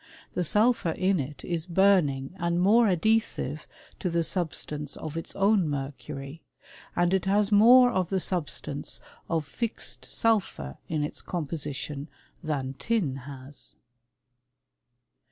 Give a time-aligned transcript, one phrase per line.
[0.33, 3.67] The sulphur in it is burning and more adhesive
[3.99, 6.41] to the substance of its own mercury,
[6.95, 12.09] and it has more of the substance of fixed sulphur in its composition
[12.43, 13.75] than tin has.